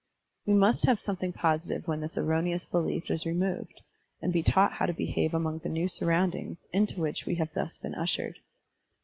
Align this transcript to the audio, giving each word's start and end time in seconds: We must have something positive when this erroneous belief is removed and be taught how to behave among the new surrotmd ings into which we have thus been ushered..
We 0.47 0.55
must 0.55 0.87
have 0.87 0.99
something 0.99 1.31
positive 1.31 1.87
when 1.87 2.01
this 2.01 2.17
erroneous 2.17 2.65
belief 2.65 3.11
is 3.11 3.23
removed 3.23 3.81
and 4.19 4.33
be 4.33 4.41
taught 4.41 4.71
how 4.73 4.87
to 4.87 4.93
behave 4.93 5.35
among 5.35 5.59
the 5.59 5.69
new 5.69 5.85
surrotmd 5.85 6.33
ings 6.33 6.65
into 6.73 6.99
which 6.99 7.27
we 7.27 7.35
have 7.35 7.53
thus 7.53 7.77
been 7.77 7.93
ushered.. 7.93 8.39